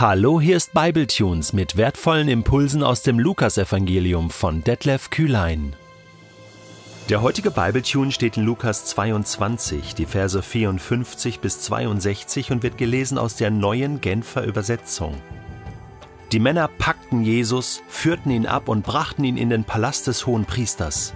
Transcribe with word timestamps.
Hallo, 0.00 0.40
hier 0.40 0.56
ist 0.56 0.74
Bibletunes 0.74 1.52
mit 1.52 1.76
wertvollen 1.76 2.28
Impulsen 2.28 2.84
aus 2.84 3.02
dem 3.02 3.18
Lukasevangelium 3.18 4.30
von 4.30 4.62
Detlef 4.62 5.10
Kühlein. 5.10 5.74
Der 7.08 7.20
heutige 7.20 7.50
Bibletune 7.50 8.12
steht 8.12 8.36
in 8.36 8.44
Lukas 8.44 8.84
22, 8.84 9.96
die 9.96 10.06
Verse 10.06 10.40
54 10.40 11.40
bis 11.40 11.62
62 11.62 12.52
und 12.52 12.62
wird 12.62 12.78
gelesen 12.78 13.18
aus 13.18 13.34
der 13.34 13.50
neuen 13.50 14.00
Genfer 14.00 14.44
Übersetzung. 14.44 15.20
Die 16.30 16.38
Männer 16.38 16.68
packten 16.78 17.24
Jesus, 17.24 17.82
führten 17.88 18.30
ihn 18.30 18.46
ab 18.46 18.68
und 18.68 18.84
brachten 18.84 19.24
ihn 19.24 19.36
in 19.36 19.50
den 19.50 19.64
Palast 19.64 20.06
des 20.06 20.26
hohen 20.26 20.44
Priesters. 20.44 21.12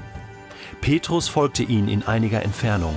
Petrus 0.80 1.28
folgte 1.28 1.62
ihnen 1.62 1.86
in 1.86 2.02
einiger 2.02 2.42
Entfernung. 2.42 2.96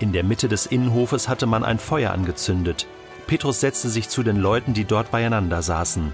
In 0.00 0.12
der 0.12 0.24
Mitte 0.24 0.48
des 0.48 0.66
Innenhofes 0.66 1.28
hatte 1.28 1.46
man 1.46 1.62
ein 1.62 1.78
Feuer 1.78 2.10
angezündet. 2.10 2.88
Petrus 3.30 3.60
setzte 3.60 3.88
sich 3.88 4.08
zu 4.08 4.24
den 4.24 4.38
Leuten, 4.38 4.74
die 4.74 4.84
dort 4.84 5.12
beieinander 5.12 5.62
saßen. 5.62 6.12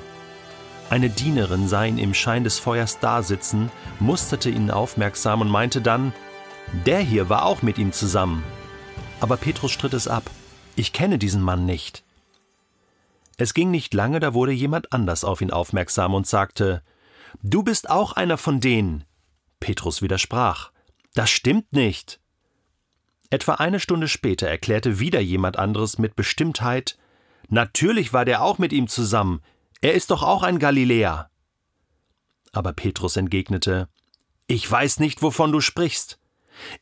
Eine 0.91 1.09
Dienerin 1.09 1.67
sah 1.67 1.83
ihn 1.83 1.97
im 1.97 2.13
Schein 2.13 2.45
des 2.45 2.59
Feuers 2.59 2.99
dasitzen, 2.99 3.73
musterte 4.01 4.51
ihn 4.51 4.71
aufmerksam 4.71 5.41
und 5.41 5.49
meinte 5.49 5.81
dann, 5.81 6.13
der 6.85 7.01
hier 7.01 7.31
war 7.31 7.47
auch 7.47 7.63
mit 7.63 7.79
ihm 7.79 7.93
zusammen. 7.93 8.45
Aber 9.19 9.39
Petrus 9.39 9.73
stritt 9.73 9.95
es 9.95 10.09
ab. 10.09 10.29
Ich 10.75 10.93
kenne 10.93 11.17
diesen 11.17 11.41
Mann 11.41 11.65
nicht. 11.65 12.05
Es 13.39 13.55
ging 13.55 13.71
nicht 13.71 13.95
lange, 13.95 14.21
da 14.21 14.35
wurde 14.35 14.53
jemand 14.53 14.93
anders 14.93 15.25
auf 15.25 15.41
ihn 15.41 15.51
aufmerksam 15.51 16.13
und 16.13 16.27
sagte, 16.27 16.83
Du 17.43 17.63
bist 17.63 17.89
auch 17.89 18.13
einer 18.13 18.37
von 18.37 18.61
denen. 18.61 19.05
Petrus 19.59 20.03
widersprach, 20.03 20.71
Das 21.15 21.31
stimmt 21.31 21.73
nicht. 21.73 22.21
Etwa 23.31 23.55
eine 23.55 23.81
Stunde 23.81 24.07
später 24.07 24.49
erklärte 24.49 25.01
wieder 25.01 25.21
jemand 25.21 25.59
anderes 25.59 25.97
mit 25.97 26.15
Bestimmtheit, 26.15 26.99
Natürlich 27.49 28.13
war 28.13 28.25
der 28.25 28.43
auch 28.43 28.59
mit 28.59 28.73
ihm 28.73 28.89
zusammen, 28.89 29.41
er 29.81 29.95
ist 29.95 30.11
doch 30.11 30.23
auch 30.23 30.43
ein 30.43 30.59
Galiläer. 30.59 31.31
Aber 32.53 32.73
Petrus 32.73 33.17
entgegnete, 33.17 33.89
Ich 34.47 34.71
weiß 34.71 35.01
nicht, 35.01 35.23
wovon 35.23 35.53
du 35.53 35.61
sprichst. 35.61 36.19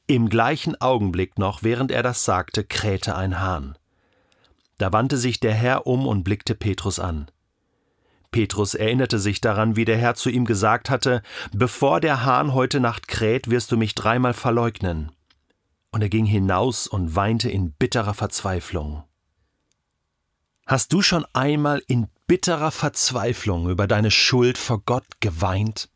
Im 0.06 0.28
gleichen 0.28 0.80
Augenblick 0.80 1.38
noch, 1.38 1.62
während 1.62 1.90
er 1.90 2.02
das 2.02 2.24
sagte, 2.24 2.64
krähte 2.64 3.16
ein 3.16 3.40
Hahn. 3.40 3.76
Da 4.78 4.92
wandte 4.92 5.16
sich 5.16 5.40
der 5.40 5.54
Herr 5.54 5.86
um 5.86 6.06
und 6.06 6.22
blickte 6.22 6.54
Petrus 6.54 6.98
an. 6.98 7.30
Petrus 8.30 8.74
erinnerte 8.74 9.18
sich 9.18 9.40
daran, 9.40 9.76
wie 9.76 9.84
der 9.84 9.96
Herr 9.96 10.14
zu 10.14 10.28
ihm 10.30 10.44
gesagt 10.44 10.90
hatte, 10.90 11.22
Bevor 11.52 12.00
der 12.00 12.24
Hahn 12.24 12.52
heute 12.52 12.80
Nacht 12.80 13.06
kräht, 13.06 13.50
wirst 13.50 13.70
du 13.70 13.76
mich 13.76 13.94
dreimal 13.94 14.34
verleugnen. 14.34 15.12
Und 15.92 16.02
er 16.02 16.08
ging 16.08 16.26
hinaus 16.26 16.86
und 16.86 17.14
weinte 17.14 17.48
in 17.48 17.72
bitterer 17.72 18.14
Verzweiflung. 18.14 19.04
Hast 20.66 20.92
du 20.94 21.02
schon 21.02 21.26
einmal 21.34 21.82
in 21.88 22.08
bitterer 22.26 22.70
Verzweiflung 22.70 23.68
über 23.68 23.86
deine 23.86 24.10
Schuld 24.10 24.56
vor 24.56 24.80
Gott 24.80 25.04
geweint? 25.20 25.90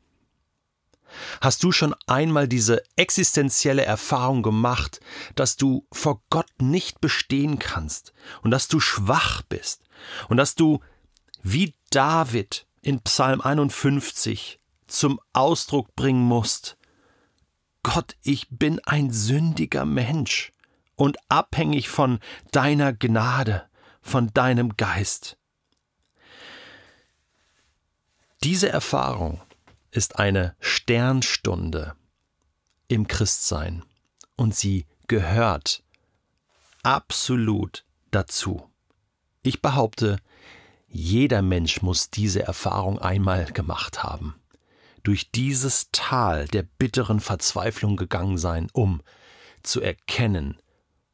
Hast 1.41 1.62
du 1.62 1.72
schon 1.72 1.94
einmal 2.06 2.48
diese 2.48 2.83
existenzielle 2.97 3.84
Erfahrung 3.84 4.42
gemacht, 4.42 5.00
dass 5.34 5.56
du 5.56 5.86
vor 5.91 6.22
Gott 6.28 6.50
nicht 6.60 7.00
bestehen 7.00 7.58
kannst 7.58 8.12
und 8.42 8.50
dass 8.50 8.69
du 8.69 8.78
schwach 8.78 9.41
bist 9.42 9.84
und 10.28 10.36
dass 10.36 10.55
du 10.55 10.80
wie 11.42 11.75
David 11.91 12.66
in 12.82 13.00
Psalm 13.00 13.41
51 13.41 14.60
zum 14.86 15.19
Ausdruck 15.32 15.94
bringen 15.97 16.22
musst, 16.22 16.77
Gott, 17.82 18.16
ich 18.22 18.48
bin 18.50 18.80
ein 18.84 19.10
sündiger 19.10 19.86
Mensch 19.86 20.53
und 20.94 21.16
abhängig 21.30 21.88
von 21.88 22.19
deiner 22.50 22.92
Gnade, 22.92 23.69
von 24.00 24.32
deinem 24.34 24.77
Geist. 24.77 25.36
Diese 28.42 28.68
Erfahrung 28.68 29.41
ist 29.91 30.19
eine 30.19 30.54
Sternstunde 30.60 31.94
im 32.87 33.08
Christsein 33.08 33.84
und 34.37 34.54
sie 34.54 34.87
gehört 35.08 35.82
absolut 36.82 37.84
dazu. 38.10 38.70
Ich 39.42 39.60
behaupte, 39.60 40.19
jeder 40.87 41.42
Mensch 41.42 41.82
muss 41.82 42.10
diese 42.10 42.42
Erfahrung 42.42 42.98
einmal 42.98 43.47
gemacht 43.47 44.03
haben, 44.03 44.37
durch 45.03 45.31
dieses 45.31 45.88
Tal 45.92 46.47
der 46.48 46.62
bitteren 46.62 47.20
Verzweiflung 47.20 47.97
gegangen 47.97 48.38
sein, 48.38 48.69
um 48.72 49.03
zu 49.62 49.81
erkennen, 49.81 50.58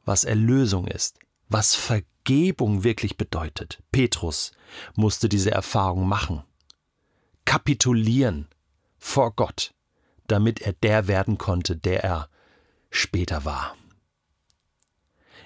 was 0.04 0.24
Erlösung 0.24 0.86
ist, 0.86 1.18
was 1.48 1.74
Vergebung 1.74 2.13
wirklich 2.28 3.16
bedeutet. 3.16 3.82
Petrus 3.92 4.52
musste 4.94 5.28
diese 5.28 5.50
Erfahrung 5.50 6.08
machen 6.08 6.42
kapitulieren 7.44 8.48
vor 8.98 9.34
Gott, 9.34 9.74
damit 10.26 10.60
er 10.60 10.72
der 10.72 11.08
werden 11.08 11.38
konnte, 11.38 11.76
der 11.76 12.04
er 12.04 12.28
später 12.90 13.44
war. 13.44 13.76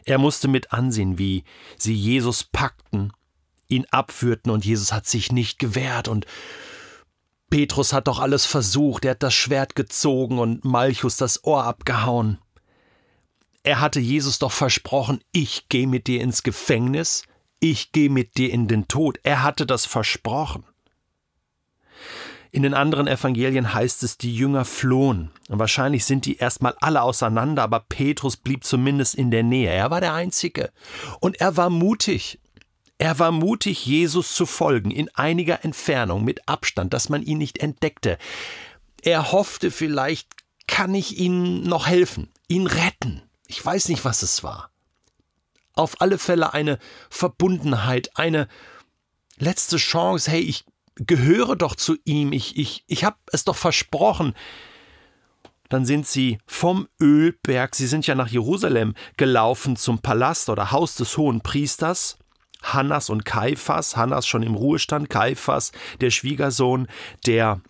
Er 0.05 0.19
musste 0.19 0.49
mit 0.49 0.73
ansehen, 0.73 1.19
wie 1.19 1.45
sie 1.77 1.95
Jesus 1.95 2.45
packten, 2.45 3.13
ihn 3.67 3.85
abführten 3.91 4.51
und 4.51 4.65
Jesus 4.65 4.93
hat 4.93 5.07
sich 5.07 5.33
nicht 5.33 5.59
gewehrt 5.59 6.09
und 6.09 6.27
Petrus 7.51 7.93
hat 7.93 8.09
doch 8.09 8.19
alles 8.19 8.47
versucht, 8.47 9.05
er 9.05 9.13
hat 9.13 9.23
das 9.23 9.35
Schwert 9.35 9.75
gezogen 9.75 10.39
und 10.39 10.65
Malchus 10.65 11.17
das 11.17 11.45
Ohr 11.45 11.65
abgehauen. 11.65 12.39
Er 13.63 13.81
hatte 13.81 14.01
Jesus 14.01 14.39
doch 14.39 14.53
versprochen, 14.53 15.21
ich 15.33 15.69
gehe 15.69 15.87
mit 15.87 16.07
dir 16.07 16.21
ins 16.21 16.43
Gefängnis, 16.43 17.25
ich 17.61 17.93
gehe 17.93 18.11
mit 18.11 18.37
dir 18.37 18.51
in 18.53 18.69
den 18.69 18.89
Tod. 18.89 19.19
Er 19.23 19.43
hatte 19.43 19.67
das 19.67 19.85
versprochen. 19.85 20.65
In 22.51 22.63
den 22.63 22.73
anderen 22.73 23.07
Evangelien 23.07 23.75
heißt 23.75 24.03
es, 24.03 24.17
die 24.17 24.35
Jünger 24.35 24.65
flohen. 24.65 25.31
Und 25.49 25.59
wahrscheinlich 25.59 26.05
sind 26.05 26.25
die 26.25 26.39
erstmal 26.39 26.75
alle 26.81 27.03
auseinander, 27.03 27.63
aber 27.63 27.81
Petrus 27.81 28.37
blieb 28.37 28.65
zumindest 28.65 29.15
in 29.15 29.31
der 29.31 29.43
Nähe. 29.43 29.71
Er 29.71 29.91
war 29.91 30.01
der 30.01 30.15
Einzige. 30.15 30.71
Und 31.21 31.41
er 31.41 31.57
war 31.57 31.69
mutig. 31.69 32.39
Er 32.97 33.19
war 33.19 33.31
mutig, 33.31 33.85
Jesus 33.87 34.35
zu 34.35 34.47
folgen, 34.47 34.91
in 34.91 35.09
einiger 35.15 35.65
Entfernung, 35.65 36.25
mit 36.25 36.49
Abstand, 36.49 36.95
dass 36.95 37.09
man 37.09 37.23
ihn 37.23 37.39
nicht 37.39 37.59
entdeckte. 37.59 38.19
Er 39.03 39.31
hoffte 39.31 39.71
vielleicht, 39.71 40.29
kann 40.67 40.95
ich 40.95 41.19
ihnen 41.19 41.63
noch 41.63 41.87
helfen, 41.87 42.29
ihn 42.49 42.67
retten. 42.67 43.23
Ich 43.49 43.65
weiß 43.65 43.89
nicht, 43.89 44.05
was 44.05 44.23
es 44.23 44.45
war. 44.45 44.71
Auf 45.73 46.01
alle 46.01 46.19
Fälle 46.19 46.53
eine 46.53 46.79
Verbundenheit, 47.09 48.11
eine 48.15 48.47
letzte 49.39 49.79
Chance, 49.79 50.31
hey, 50.31 50.41
ich 50.41 50.65
gehöre 50.97 51.57
doch 51.57 51.75
zu 51.75 51.97
ihm, 52.05 52.33
ich, 52.33 52.57
ich, 52.57 52.85
ich 52.87 53.05
habe 53.05 53.17
es 53.33 53.45
doch 53.45 53.57
versprochen. 53.57 54.35
Dann 55.71 55.87
sind 55.87 56.07
sie 56.07 56.39
vom 56.47 56.89
Ölberg, 57.01 57.75
sie 57.75 57.87
sind 57.87 58.07
ja 58.07 58.15
nach 58.15 58.29
Jerusalem 58.29 58.95
gelaufen 59.17 59.77
zum 59.77 60.01
Palast 60.01 60.51
oder 60.51 60.71
Haus 60.71 60.95
des 60.97 61.17
hohen 61.17 61.41
Priesters. 61.41 62.19
Hannas 62.63 63.09
und 63.09 63.25
Kaiphas, 63.25 63.97
Hannas 63.97 64.27
schon 64.27 64.43
im 64.43 64.57
Ruhestand, 64.57 65.09
Kaiphas, 65.09 65.73
der 66.01 66.11
Schwiegersohn, 66.11 66.89
der 67.25 67.61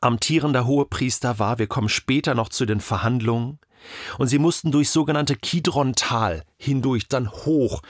amtierender 0.00 0.66
Hohepriester 0.66 1.38
war. 1.38 1.58
Wir 1.58 1.66
kommen 1.66 1.88
später 1.88 2.34
noch 2.34 2.48
zu 2.48 2.64
den 2.64 2.80
Verhandlungen. 2.80 3.58
Und 4.18 4.28
sie 4.28 4.38
mussten 4.38 4.72
durch 4.72 4.90
sogenannte 4.90 5.36
Kidron-Tal 5.36 6.44
hindurch 6.56 7.08
dann 7.08 7.30
hoch 7.30 7.82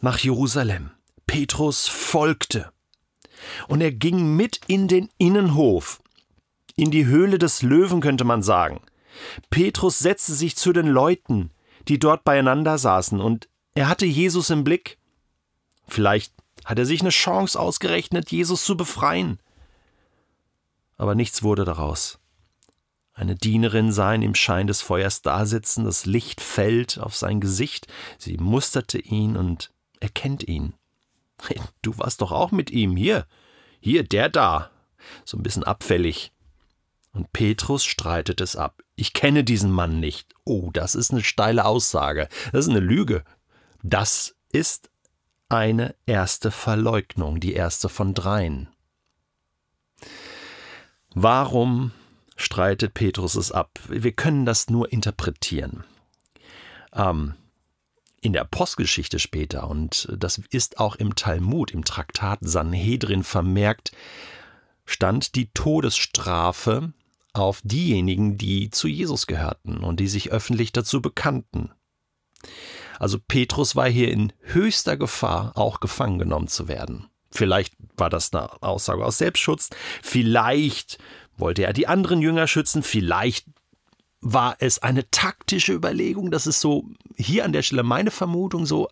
nach 0.00 0.18
Jerusalem. 0.18 0.90
Petrus 1.26 1.88
folgte. 1.88 2.72
Und 3.68 3.80
er 3.80 3.92
ging 3.92 4.36
mit 4.36 4.60
in 4.66 4.88
den 4.88 5.08
Innenhof, 5.18 6.02
in 6.76 6.90
die 6.90 7.06
Höhle 7.06 7.38
des 7.38 7.62
Löwen 7.62 8.00
könnte 8.00 8.24
man 8.24 8.42
sagen. 8.42 8.80
Petrus 9.50 9.98
setzte 9.98 10.34
sich 10.34 10.56
zu 10.56 10.72
den 10.72 10.86
Leuten, 10.86 11.50
die 11.88 11.98
dort 11.98 12.24
beieinander 12.24 12.78
saßen, 12.78 13.20
und 13.20 13.48
er 13.74 13.88
hatte 13.88 14.06
Jesus 14.06 14.50
im 14.50 14.64
Blick. 14.64 14.98
Vielleicht 15.88 16.32
hat 16.64 16.78
er 16.78 16.86
sich 16.86 17.00
eine 17.00 17.10
Chance 17.10 17.58
ausgerechnet, 17.58 18.30
Jesus 18.30 18.64
zu 18.64 18.76
befreien. 18.76 19.38
Aber 20.96 21.14
nichts 21.14 21.42
wurde 21.42 21.64
daraus. 21.64 22.18
Eine 23.20 23.34
Dienerin 23.34 23.92
sah 23.92 24.14
ihn 24.14 24.22
im 24.22 24.34
Schein 24.34 24.66
des 24.66 24.80
Feuers 24.80 25.20
dasitzen, 25.20 25.84
das 25.84 26.06
Licht 26.06 26.40
fällt 26.40 26.98
auf 26.98 27.14
sein 27.14 27.38
Gesicht, 27.38 27.86
sie 28.16 28.38
musterte 28.38 28.98
ihn 28.98 29.36
und 29.36 29.74
erkennt 30.00 30.42
ihn. 30.48 30.72
Du 31.82 31.98
warst 31.98 32.22
doch 32.22 32.32
auch 32.32 32.50
mit 32.50 32.70
ihm. 32.70 32.96
Hier, 32.96 33.26
hier, 33.78 34.04
der 34.04 34.30
da. 34.30 34.70
So 35.26 35.36
ein 35.36 35.42
bisschen 35.42 35.64
abfällig. 35.64 36.32
Und 37.12 37.30
Petrus 37.34 37.84
streitet 37.84 38.40
es 38.40 38.56
ab. 38.56 38.82
Ich 38.96 39.12
kenne 39.12 39.44
diesen 39.44 39.70
Mann 39.70 40.00
nicht. 40.00 40.34
Oh, 40.44 40.70
das 40.72 40.94
ist 40.94 41.10
eine 41.10 41.22
steile 41.22 41.66
Aussage. 41.66 42.26
Das 42.52 42.64
ist 42.64 42.70
eine 42.70 42.80
Lüge. 42.80 43.24
Das 43.82 44.34
ist 44.50 44.88
eine 45.50 45.94
erste 46.06 46.50
Verleugnung, 46.50 47.38
die 47.38 47.52
erste 47.52 47.90
von 47.90 48.14
dreien. 48.14 48.70
Warum 51.14 51.92
streitet 52.40 52.94
Petrus 52.94 53.34
es 53.34 53.52
ab? 53.52 53.78
Wir 53.88 54.12
können 54.12 54.46
das 54.46 54.70
nur 54.70 54.92
interpretieren. 54.92 55.84
Ähm, 56.92 57.34
In 58.22 58.32
der 58.34 58.44
Postgeschichte 58.44 59.18
später, 59.18 59.68
und 59.68 60.08
das 60.14 60.42
ist 60.50 60.78
auch 60.78 60.96
im 60.96 61.14
Talmud, 61.14 61.70
im 61.70 61.84
Traktat 61.84 62.40
Sanhedrin 62.42 63.24
vermerkt, 63.24 63.92
stand 64.84 65.36
die 65.36 65.50
Todesstrafe 65.52 66.92
auf 67.32 67.60
diejenigen, 67.62 68.36
die 68.36 68.70
zu 68.70 68.88
Jesus 68.88 69.26
gehörten 69.26 69.78
und 69.78 70.00
die 70.00 70.08
sich 70.08 70.32
öffentlich 70.32 70.72
dazu 70.72 71.00
bekannten. 71.00 71.70
Also 72.98 73.18
Petrus 73.18 73.76
war 73.76 73.88
hier 73.88 74.10
in 74.10 74.32
höchster 74.42 74.96
Gefahr, 74.96 75.52
auch 75.56 75.80
gefangen 75.80 76.18
genommen 76.18 76.48
zu 76.48 76.68
werden. 76.68 77.06
Vielleicht 77.30 77.74
war 77.96 78.10
das 78.10 78.34
eine 78.34 78.62
Aussage 78.62 79.04
aus 79.04 79.18
Selbstschutz, 79.18 79.70
vielleicht 80.02 80.98
wollte 81.40 81.64
er 81.64 81.72
die 81.72 81.86
anderen 81.86 82.22
Jünger 82.22 82.46
schützen, 82.46 82.82
vielleicht 82.82 83.46
war 84.22 84.56
es 84.58 84.80
eine 84.82 85.10
taktische 85.10 85.72
Überlegung, 85.72 86.30
das 86.30 86.46
ist 86.46 86.60
so 86.60 86.84
hier 87.16 87.44
an 87.44 87.52
der 87.52 87.62
Stelle 87.62 87.82
meine 87.82 88.10
Vermutung, 88.10 88.66
so 88.66 88.88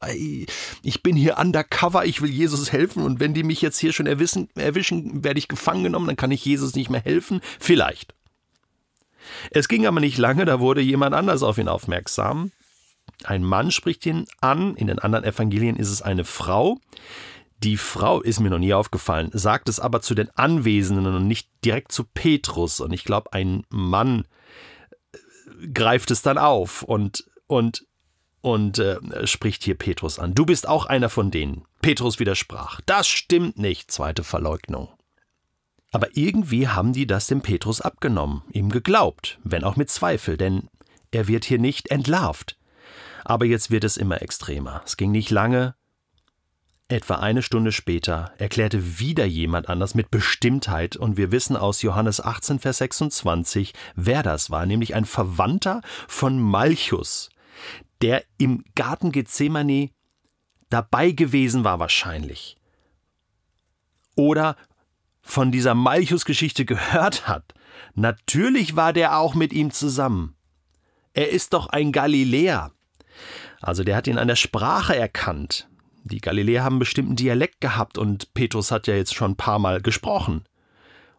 ich 0.83 1.03
bin 1.03 1.17
hier 1.17 1.37
undercover, 1.39 2.07
ich 2.07 2.23
will 2.23 2.31
Jesus 2.31 2.73
helfen 2.73 3.03
und 3.03 3.21
wenn 3.21 3.35
die 3.35 3.43
mich 3.43 3.61
jetzt 3.61 3.79
hier 3.79 3.93
schon 3.93 4.07
erwischen, 4.07 4.49
erwischen 4.55 5.25
werde 5.25 5.39
ich 5.39 5.49
gefangen 5.49 5.85
genommen, 5.85 6.07
dann 6.07 6.17
kann 6.17 6.31
ich 6.31 6.45
Jesus 6.45 6.75
nicht 6.75 6.89
mehr 6.89 7.03
helfen, 7.03 7.41
vielleicht. 7.61 8.15
Es 9.51 9.69
ging 9.69 9.87
aber 9.87 10.01
nicht 10.01 10.17
lange, 10.17 10.47
da 10.47 10.61
wurde 10.61 10.81
jemand 10.81 11.15
anders 11.15 11.43
auf 11.43 11.59
ihn 11.59 11.69
aufmerksam. 11.69 12.53
Ein 13.25 13.45
Mann 13.45 13.71
spricht 13.71 14.07
ihn 14.07 14.27
an, 14.41 14.77
in 14.77 14.87
den 14.87 14.99
anderen 14.99 15.25
Evangelien 15.25 15.77
ist 15.77 15.91
es 15.91 16.03
eine 16.03 16.25
Frau. 16.25 16.79
Die 17.59 17.77
Frau 17.77 18.21
ist 18.21 18.39
mir 18.41 18.51
noch 18.51 18.59
nie 18.59 18.73
aufgefallen, 18.73 19.31
sagt 19.33 19.69
es 19.69 19.81
aber 19.81 20.01
zu 20.01 20.15
den 20.15 20.31
Anwesenden 20.37 21.07
und 21.07 21.27
nicht 21.27 21.51
direkt 21.65 21.91
zu 21.91 22.05
Petrus. 22.05 22.81
Und 22.81 22.93
ich 22.93 23.05
glaube, 23.05 23.33
ein 23.33 23.65
Mann 23.69 24.27
äh, 25.13 25.69
greift 25.69 26.11
es 26.11 26.23
dann 26.23 26.39
auf 26.39 26.83
und, 26.83 27.25
und, 27.47 27.87
und 28.43 28.79
äh, 28.79 29.27
spricht 29.27 29.65
hier 29.65 29.77
Petrus 29.77 30.19
an. 30.19 30.35
Du 30.35 30.47
bist 30.47 30.69
auch 30.69 30.87
einer 30.87 31.09
von 31.09 31.33
denen. 31.33 31.65
Petrus 31.83 32.21
widersprach. 32.21 32.81
Das 32.87 33.09
stimmt 33.09 33.59
nicht, 33.59 33.91
zweite 33.91 34.23
Verleugnung. 34.23 34.89
Aber 35.91 36.09
irgendwie 36.15 36.69
haben 36.69 36.93
die 36.93 37.07
das 37.07 37.27
dem 37.27 37.41
Petrus 37.41 37.81
abgenommen, 37.81 38.43
ihm 38.53 38.71
geglaubt, 38.71 39.39
wenn 39.43 39.65
auch 39.65 39.77
mit 39.77 39.91
Zweifel, 39.91 40.37
denn 40.37 40.69
er 41.11 41.29
wird 41.29 41.45
hier 41.45 41.59
nicht 41.59 41.91
entlarvt. 41.91 42.59
Aber 43.25 43.47
jetzt 43.47 43.71
wird 43.71 43.85
es 43.85 43.97
immer 43.97 44.23
extremer. 44.23 44.83
Es 44.85 44.97
ging 44.97 45.11
nicht 45.11 45.31
lange, 45.31 45.75
Etwa 46.91 47.17
eine 47.17 47.43
Stunde 47.43 47.71
später 47.71 48.33
erklärte 48.39 48.99
wieder 48.99 49.27
jemand 49.27 49.69
anders 49.69 49.95
mit 49.95 50.11
Bestimmtheit, 50.11 50.97
und 50.97 51.19
wir 51.19 51.31
wissen 51.31 51.55
aus 51.55 51.83
Johannes 51.83 52.19
18, 52.19 52.61
Vers 52.61 52.79
26, 52.79 53.75
wer 53.95 54.23
das 54.23 54.51
war, 54.51 54.65
nämlich 54.65 54.95
ein 54.95 55.05
Verwandter 55.05 55.83
von 56.09 56.41
Malchus, 56.41 57.29
der 58.01 58.25
im 58.39 58.65
Garten 58.75 59.13
Gethsemane 59.13 59.91
dabei 60.71 61.11
gewesen 61.11 61.63
war 61.63 61.79
wahrscheinlich. 61.79 62.57
Oder 64.17 64.57
von 65.21 65.53
dieser 65.53 65.75
Malchus-Geschichte 65.75 66.65
gehört 66.65 67.29
hat. 67.29 67.53
Natürlich 67.95 68.77
war 68.77 68.95
der 68.95 69.19
auch 69.19 69.35
mit 69.35 69.53
ihm 69.53 69.73
zusammen. 69.73 70.37
Er 71.13 71.29
ist 71.29 71.53
doch 71.53 71.67
ein 71.67 71.93
Galiläer. 71.93 72.73
Also 73.61 73.85
der 73.85 73.95
hat 73.95 74.07
ihn 74.07 74.17
an 74.17 74.29
der 74.29 74.37
Sprache 74.37 74.97
erkannt. 74.97 75.69
Die 76.05 76.21
Galiläer 76.21 76.65
haben 76.65 76.79
bestimmten 76.79 77.17
Dialekt 77.17 77.61
gehabt 77.61 77.99
und 77.99 78.33
Petrus 78.35 78.71
hat 78.71 78.87
ja 78.87 78.95
jetzt 78.95 79.15
schon 79.15 79.33
ein 79.33 79.37
paar 79.37 79.59
Mal 79.59 79.81
gesprochen. 79.81 80.45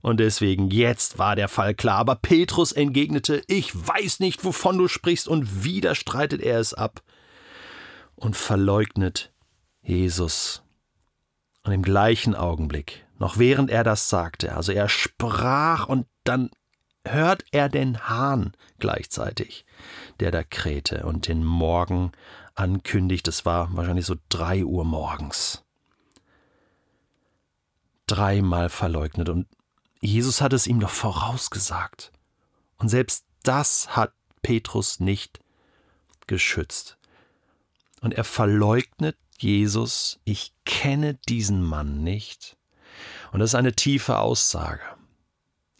Und 0.01 0.19
deswegen, 0.19 0.69
jetzt 0.71 1.19
war 1.19 1.35
der 1.35 1.49
Fall 1.49 1.75
klar. 1.75 1.97
Aber 1.97 2.15
Petrus 2.15 2.71
entgegnete, 2.71 3.43
ich 3.47 3.75
weiß 3.75 4.19
nicht, 4.21 4.45
wovon 4.45 4.77
du 4.77 4.87
sprichst, 4.87 5.27
und 5.27 5.63
wieder 5.63 5.93
streitet 5.95 6.41
er 6.41 6.59
es 6.59 6.73
ab 6.73 7.01
und 8.15 8.35
verleugnet 8.35 9.33
Jesus. 9.81 10.63
Und 11.63 11.73
im 11.73 11.81
gleichen 11.81 12.35
Augenblick, 12.35 13.05
noch 13.17 13.37
während 13.37 13.69
er 13.69 13.83
das 13.83 14.09
sagte, 14.09 14.55
also 14.55 14.71
er 14.71 14.87
sprach 14.87 15.87
und 15.87 16.07
dann 16.23 16.49
hört 17.11 17.43
er 17.51 17.69
den 17.69 18.09
Hahn 18.09 18.53
gleichzeitig, 18.79 19.65
der 20.19 20.31
da 20.31 20.43
krähte 20.43 21.05
und 21.05 21.27
den 21.27 21.43
Morgen 21.43 22.11
ankündigt. 22.55 23.27
Es 23.27 23.45
war 23.45 23.75
wahrscheinlich 23.75 24.05
so 24.05 24.15
drei 24.29 24.63
Uhr 24.63 24.85
morgens. 24.85 25.63
Dreimal 28.07 28.69
verleugnet 28.69 29.29
und 29.29 29.47
Jesus 30.01 30.41
hat 30.41 30.53
es 30.53 30.65
ihm 30.65 30.79
doch 30.79 30.89
vorausgesagt. 30.89 32.11
Und 32.77 32.89
selbst 32.89 33.25
das 33.43 33.95
hat 33.95 34.13
Petrus 34.41 34.99
nicht 34.99 35.39
geschützt. 36.27 36.97
Und 38.01 38.13
er 38.13 38.23
verleugnet 38.23 39.17
Jesus, 39.37 40.19
ich 40.23 40.53
kenne 40.65 41.15
diesen 41.27 41.61
Mann 41.61 42.03
nicht. 42.03 42.57
Und 43.31 43.39
das 43.39 43.51
ist 43.51 43.55
eine 43.55 43.73
tiefe 43.73 44.19
Aussage. 44.19 44.81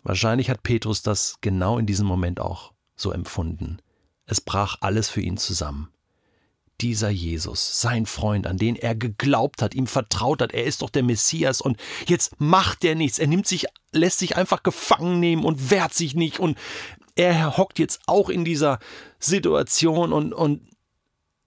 Wahrscheinlich 0.09 0.50
hat 0.50 0.63
Petrus 0.63 1.03
das 1.03 1.35
genau 1.39 1.77
in 1.77 1.85
diesem 1.85 2.07
Moment 2.07 2.39
auch 2.39 2.73
so 2.95 3.11
empfunden. 3.11 3.77
Es 4.25 4.41
brach 4.41 4.77
alles 4.81 5.07
für 5.07 5.21
ihn 5.21 5.38
zusammen. 5.38 5.89
Dieser 6.81 7.11
Jesus, 7.11 7.79
sein 7.79 8.07
Freund, 8.07 8.47
an 8.47 8.57
den 8.57 8.75
er 8.75 8.95
geglaubt 8.95 9.61
hat, 9.61 9.75
ihm 9.75 9.85
vertraut 9.85 10.41
hat, 10.41 10.51
er 10.51 10.63
ist 10.63 10.81
doch 10.81 10.89
der 10.89 11.03
Messias 11.03 11.61
und 11.61 11.77
jetzt 12.07 12.41
macht 12.41 12.83
er 12.85 12.95
nichts, 12.95 13.19
er 13.19 13.27
nimmt 13.27 13.45
sich, 13.45 13.67
lässt 13.91 14.17
sich 14.17 14.35
einfach 14.35 14.63
gefangen 14.63 15.19
nehmen 15.19 15.45
und 15.45 15.69
wehrt 15.69 15.94
sich 15.94 16.15
nicht 16.15 16.39
und 16.39 16.57
er 17.13 17.57
hockt 17.57 17.77
jetzt 17.77 18.00
auch 18.07 18.29
in 18.29 18.44
dieser 18.44 18.79
Situation 19.19 20.11
und, 20.11 20.33
und, 20.33 20.67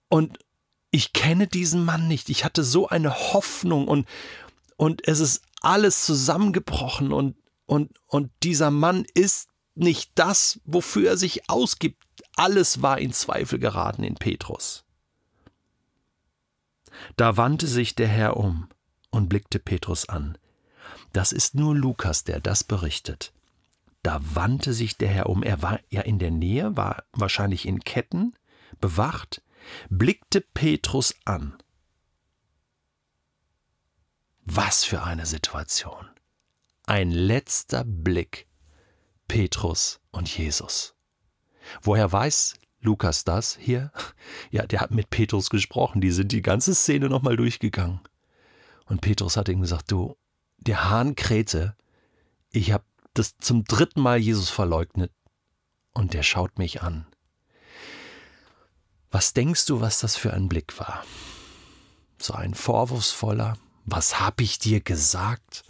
und 0.07 0.39
ich 0.89 1.11
kenne 1.11 1.47
diesen 1.47 1.83
Mann 1.83 2.07
nicht, 2.07 2.29
ich 2.29 2.45
hatte 2.45 2.63
so 2.63 2.87
eine 2.87 3.13
Hoffnung 3.33 3.89
und, 3.89 4.07
und 4.77 5.05
es 5.05 5.19
ist 5.19 5.41
alles 5.59 6.05
zusammengebrochen 6.05 7.11
und, 7.11 7.35
und, 7.65 7.91
und 8.07 8.31
dieser 8.43 8.71
Mann 8.71 9.05
ist 9.13 9.49
nicht 9.75 10.11
das, 10.15 10.59
wofür 10.65 11.11
er 11.11 11.17
sich 11.17 11.49
ausgibt. 11.49 12.03
Alles 12.35 12.81
war 12.81 12.99
in 12.99 13.13
Zweifel 13.13 13.59
geraten 13.59 14.03
in 14.03 14.15
Petrus. 14.15 14.83
Da 17.15 17.37
wandte 17.37 17.67
sich 17.67 17.95
der 17.95 18.07
Herr 18.07 18.37
um 18.37 18.69
und 19.09 19.29
blickte 19.29 19.59
Petrus 19.59 20.09
an. 20.09 20.37
Das 21.11 21.31
ist 21.31 21.55
nur 21.55 21.75
Lukas, 21.75 22.23
der 22.23 22.39
das 22.39 22.63
berichtet. 22.63 23.33
Da 24.01 24.19
wandte 24.35 24.73
sich 24.73 24.97
der 24.97 25.09
Herr 25.09 25.29
um, 25.29 25.43
er 25.43 25.61
war 25.61 25.79
ja 25.89 26.01
in 26.01 26.19
der 26.19 26.31
Nähe, 26.31 26.75
war 26.75 27.03
wahrscheinlich 27.13 27.65
in 27.65 27.79
Ketten, 27.79 28.33
bewacht, 28.81 29.41
blickte 29.89 30.41
Petrus 30.41 31.15
an. 31.25 31.57
Was 34.45 34.83
für 34.83 35.03
eine 35.03 35.25
Situation. 35.25 36.09
Ein 36.85 37.11
letzter 37.11 37.85
Blick. 37.85 38.47
Petrus 39.29 40.01
und 40.11 40.37
Jesus. 40.37 40.95
Woher 41.81 42.11
weiß 42.11 42.55
Lukas 42.81 43.23
das 43.23 43.57
hier? 43.57 43.91
Ja, 44.51 44.67
der 44.67 44.81
hat 44.81 44.91
mit 44.91 45.09
Petrus 45.09 45.49
gesprochen. 45.49 46.01
Die 46.01 46.11
sind 46.11 46.33
die 46.33 46.41
ganze 46.41 46.75
Szene 46.75 47.07
nochmal 47.07 47.37
durchgegangen. 47.37 48.01
Und 48.85 48.99
Petrus 48.99 49.37
hat 49.37 49.47
ihm 49.47 49.61
gesagt: 49.61 49.91
Du, 49.91 50.17
der 50.57 50.89
Hahn 50.89 51.15
krähte. 51.15 51.77
Ich 52.51 52.73
habe 52.73 52.83
das 53.13 53.37
zum 53.37 53.63
dritten 53.63 54.01
Mal 54.01 54.17
Jesus 54.17 54.49
verleugnet. 54.49 55.11
Und 55.93 56.13
der 56.13 56.23
schaut 56.23 56.59
mich 56.59 56.81
an. 56.81 57.07
Was 59.09 59.31
denkst 59.31 59.67
du, 59.67 59.79
was 59.79 59.99
das 59.99 60.17
für 60.17 60.33
ein 60.33 60.49
Blick 60.49 60.77
war? 60.79 61.05
So 62.19 62.33
ein 62.33 62.53
vorwurfsvoller, 62.53 63.57
was 63.85 64.19
hab 64.19 64.41
ich 64.41 64.59
dir 64.59 64.81
gesagt? 64.81 65.63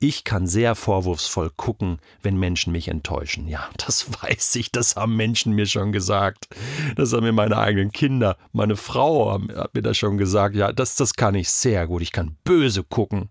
Ich 0.00 0.22
kann 0.22 0.46
sehr 0.46 0.76
vorwurfsvoll 0.76 1.50
gucken, 1.56 1.98
wenn 2.22 2.38
Menschen 2.38 2.72
mich 2.72 2.86
enttäuschen. 2.86 3.48
Ja, 3.48 3.68
das 3.78 4.12
weiß 4.22 4.54
ich, 4.56 4.70
das 4.70 4.94
haben 4.94 5.16
Menschen 5.16 5.54
mir 5.54 5.66
schon 5.66 5.90
gesagt. 5.90 6.48
Das 6.96 7.12
haben 7.12 7.24
mir 7.24 7.32
meine 7.32 7.58
eigenen 7.58 7.90
Kinder, 7.90 8.36
meine 8.52 8.76
Frau 8.76 9.32
hat 9.32 9.74
mir 9.74 9.82
das 9.82 9.96
schon 9.98 10.16
gesagt. 10.16 10.54
Ja, 10.54 10.72
das, 10.72 10.94
das 10.94 11.14
kann 11.14 11.34
ich 11.34 11.48
sehr 11.50 11.86
gut. 11.88 12.02
Ich 12.02 12.12
kann 12.12 12.36
böse 12.44 12.84
gucken. 12.84 13.30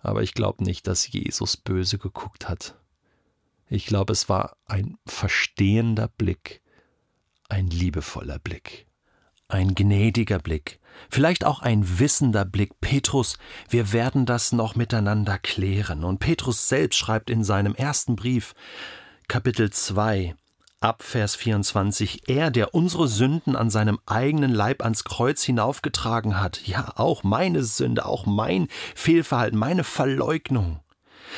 Aber 0.00 0.22
ich 0.22 0.34
glaube 0.34 0.64
nicht, 0.64 0.86
dass 0.86 1.10
Jesus 1.10 1.56
böse 1.56 1.98
geguckt 1.98 2.48
hat. 2.48 2.74
Ich 3.68 3.86
glaube, 3.86 4.12
es 4.12 4.28
war 4.28 4.56
ein 4.66 4.96
verstehender 5.06 6.08
Blick, 6.08 6.62
ein 7.48 7.68
liebevoller 7.68 8.38
Blick, 8.38 8.86
ein 9.48 9.74
gnädiger 9.74 10.38
Blick, 10.38 10.78
Vielleicht 11.10 11.44
auch 11.44 11.60
ein 11.60 11.98
wissender 11.98 12.44
Blick. 12.44 12.80
Petrus, 12.80 13.38
wir 13.68 13.92
werden 13.92 14.26
das 14.26 14.52
noch 14.52 14.76
miteinander 14.76 15.38
klären. 15.38 16.04
Und 16.04 16.18
Petrus 16.18 16.68
selbst 16.68 16.96
schreibt 16.96 17.30
in 17.30 17.44
seinem 17.44 17.74
ersten 17.74 18.16
Brief, 18.16 18.54
Kapitel 19.28 19.70
2, 19.70 20.34
ab 20.80 21.02
Vers 21.02 21.36
24, 21.36 22.28
er, 22.28 22.50
der 22.50 22.74
unsere 22.74 23.08
Sünden 23.08 23.56
an 23.56 23.70
seinem 23.70 23.98
eigenen 24.06 24.52
Leib 24.52 24.82
ans 24.82 25.04
Kreuz 25.04 25.42
hinaufgetragen 25.42 26.40
hat, 26.40 26.66
ja, 26.66 26.92
auch 26.96 27.24
meine 27.24 27.64
Sünde, 27.64 28.06
auch 28.06 28.26
mein 28.26 28.68
Fehlverhalten, 28.94 29.58
meine 29.58 29.84
Verleugnung, 29.84 30.80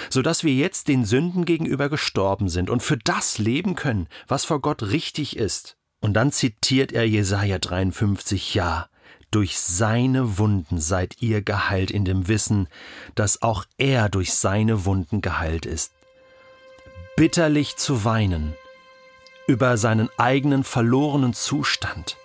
so 0.09 0.23
dass 0.23 0.45
wir 0.45 0.55
jetzt 0.55 0.89
den 0.89 1.05
Sünden 1.05 1.45
gegenüber 1.45 1.89
gestorben 1.89 2.49
sind 2.49 2.71
und 2.71 2.83
für 2.83 2.99
das 2.99 3.39
leben 3.39 3.77
können, 3.77 4.09
was 4.29 4.45
vor 4.45 4.61
Gott 4.61 4.83
richtig 4.83 5.37
ist 5.37 5.77
Und 6.01 6.15
dann 6.15 6.33
zitiert 6.33 6.93
er 6.93 7.07
Jesaja 7.07 7.59
53, 7.59 8.55
ja, 8.55 8.89
durch 9.31 9.59
seine 9.59 10.39
Wunden 10.39 10.81
seid 10.81 11.21
ihr 11.21 11.43
geheilt 11.43 11.91
in 11.91 12.05
dem 12.05 12.27
Wissen, 12.27 12.69
dass 13.15 13.43
auch 13.43 13.65
er 13.79 14.09
durch 14.09 14.35
seine 14.35 14.85
Wunden 14.85 15.21
geheilt 15.21 15.67
ist. 15.67 15.93
Bitterlich 17.17 17.77
zu 17.77 18.05
weinen 18.05 18.55
über 19.47 19.77
seinen 19.77 20.09
eigenen 20.17 20.65
verlorenen 20.65 21.35
Zustand, 21.35 22.17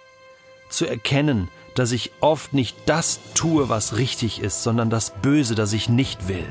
zu 0.70 0.86
erkennen, 0.86 1.50
dass 1.75 1.91
ich 1.91 2.12
oft 2.22 2.53
nicht 2.53 2.77
das 2.86 3.20
tue, 3.34 3.67
was 3.67 3.98
richtig 3.98 4.39
ist, 4.41 4.63
sondern 4.63 4.89
das 4.89 5.12
Böse, 5.22 5.55
das 5.55 5.74
ich 5.74 5.89
nicht 5.89 6.27
will, 6.27 6.46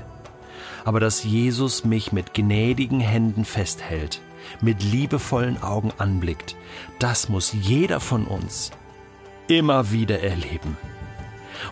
aber 0.84 1.00
dass 1.00 1.24
Jesus 1.24 1.84
mich 1.84 2.12
mit 2.12 2.34
gnädigen 2.34 3.00
Händen 3.00 3.44
festhält, 3.44 4.20
mit 4.60 4.82
liebevollen 4.82 5.62
Augen 5.62 5.92
anblickt, 5.98 6.56
das 6.98 7.28
muss 7.28 7.52
jeder 7.52 8.00
von 8.00 8.26
uns 8.26 8.70
immer 9.46 9.90
wieder 9.90 10.20
erleben. 10.20 10.76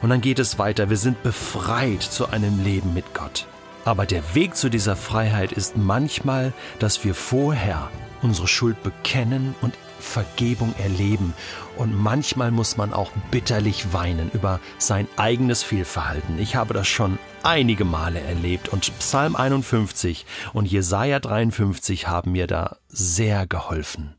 Und 0.00 0.10
dann 0.10 0.20
geht 0.20 0.38
es 0.38 0.58
weiter, 0.58 0.90
wir 0.90 0.96
sind 0.96 1.22
befreit 1.22 2.02
zu 2.02 2.28
einem 2.28 2.62
Leben 2.62 2.94
mit 2.94 3.14
Gott. 3.14 3.46
Aber 3.84 4.06
der 4.06 4.34
Weg 4.34 4.56
zu 4.56 4.68
dieser 4.68 4.96
Freiheit 4.96 5.52
ist 5.52 5.76
manchmal, 5.76 6.52
dass 6.78 7.04
wir 7.04 7.14
vorher 7.14 7.90
unsere 8.22 8.46
Schuld 8.46 8.82
bekennen 8.82 9.54
und 9.60 9.74
Vergebung 10.02 10.74
erleben. 10.78 11.34
Und 11.76 11.94
manchmal 11.94 12.50
muss 12.50 12.76
man 12.76 12.92
auch 12.92 13.10
bitterlich 13.30 13.92
weinen 13.92 14.30
über 14.32 14.60
sein 14.78 15.08
eigenes 15.16 15.62
Fehlverhalten. 15.62 16.38
Ich 16.38 16.56
habe 16.56 16.74
das 16.74 16.86
schon 16.88 17.18
einige 17.42 17.84
Male 17.84 18.20
erlebt 18.20 18.68
und 18.68 18.92
Psalm 18.98 19.36
51 19.36 20.26
und 20.52 20.70
Jesaja 20.70 21.18
53 21.20 22.08
haben 22.08 22.32
mir 22.32 22.46
da 22.46 22.76
sehr 22.88 23.46
geholfen. 23.46 24.14